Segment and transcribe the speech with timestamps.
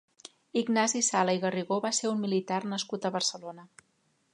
[0.61, 3.73] Ignasi Sala i Garrigó va ser un militar nascut a Barcelona.